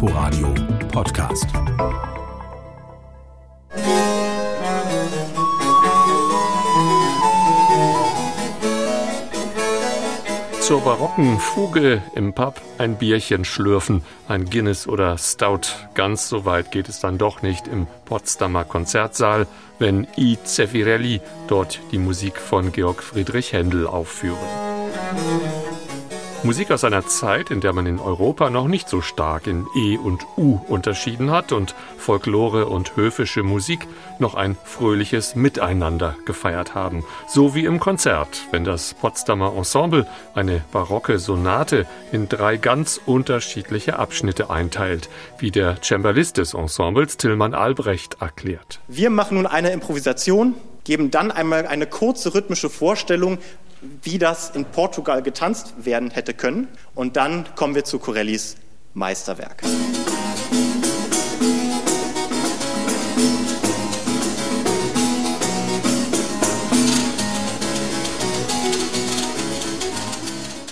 [0.00, 0.54] Inforadio
[0.92, 1.48] Podcast.
[10.60, 15.62] Zur barocken Fuge im Pub ein Bierchen schlürfen, ein Guinness oder Stout.
[15.94, 19.48] Ganz so weit geht es dann doch nicht im Potsdamer Konzertsaal,
[19.80, 20.38] wenn I.
[20.44, 24.38] Zeffirelli dort die Musik von Georg Friedrich Händel aufführen.
[26.44, 29.98] Musik aus einer Zeit, in der man in Europa noch nicht so stark in E
[29.98, 33.86] und U unterschieden hat und Folklore und höfische Musik
[34.20, 37.04] noch ein fröhliches Miteinander gefeiert haben.
[37.26, 43.98] So wie im Konzert, wenn das Potsdamer Ensemble eine barocke Sonate in drei ganz unterschiedliche
[43.98, 48.78] Abschnitte einteilt, wie der Cembalist des Ensembles Tillmann Albrecht erklärt.
[48.86, 50.54] Wir machen nun eine Improvisation,
[50.88, 53.36] geben dann einmal eine kurze rhythmische Vorstellung,
[54.02, 56.66] wie das in Portugal getanzt werden hätte können.
[56.94, 58.56] Und dann kommen wir zu Corellis
[58.94, 59.62] Meisterwerk.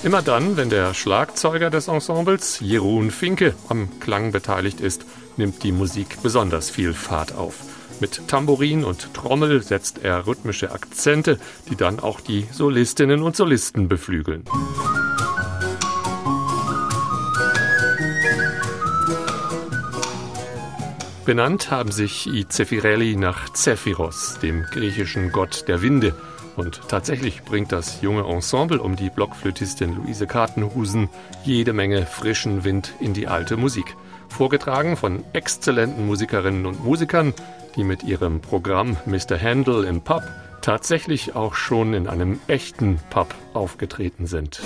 [0.02, 5.04] Immer dann, wenn der Schlagzeuger des Ensembles, Jeroen Finke, am Klang beteiligt ist,
[5.36, 7.75] nimmt die Musik besonders viel Fahrt auf.
[7.98, 11.38] Mit Tambourin und Trommel setzt er rhythmische Akzente,
[11.70, 14.44] die dann auch die Solistinnen und Solisten beflügeln.
[21.24, 26.14] Benannt haben sich i Zeffirelli nach Zephyros, dem griechischen Gott der Winde.
[26.54, 31.08] Und tatsächlich bringt das junge Ensemble um die Blockflötistin Luise Kartenhusen
[31.44, 33.96] jede Menge frischen Wind in die alte Musik.
[34.28, 37.34] Vorgetragen von exzellenten Musikerinnen und Musikern,
[37.76, 39.40] die mit ihrem Programm Mr.
[39.40, 40.22] Handel im Pub
[40.62, 44.60] tatsächlich auch schon in einem echten Pub aufgetreten sind.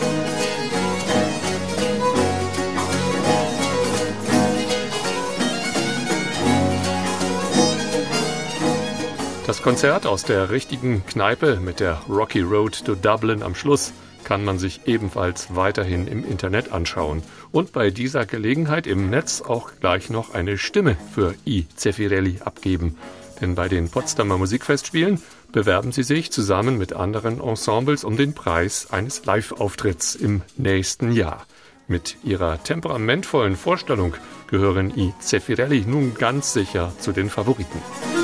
[9.50, 13.92] Das Konzert aus der richtigen Kneipe mit der Rocky Road to Dublin am Schluss
[14.24, 17.22] kann man sich ebenfalls weiterhin im Internet anschauen
[17.52, 21.66] und bei dieser Gelegenheit im Netz auch gleich noch eine Stimme für I.
[21.74, 22.96] Zeffirelli abgeben.
[23.40, 25.22] Denn bei den Potsdamer Musikfestspielen
[25.52, 31.46] bewerben sie sich zusammen mit anderen Ensembles um den Preis eines Live-Auftritts im nächsten Jahr.
[31.88, 34.14] Mit ihrer temperamentvollen Vorstellung
[34.46, 35.12] gehören I.
[35.20, 38.19] Zeffirelli nun ganz sicher zu den Favoriten.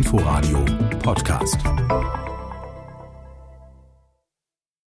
[0.00, 0.64] Inforadio
[1.02, 1.60] Podcast.